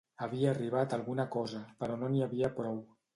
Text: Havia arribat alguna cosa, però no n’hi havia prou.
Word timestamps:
Havia 0.25 0.47
arribat 0.53 0.95
alguna 0.97 1.25
cosa, 1.35 1.61
però 1.83 1.99
no 2.01 2.09
n’hi 2.15 2.25
havia 2.29 2.51
prou. 2.57 2.81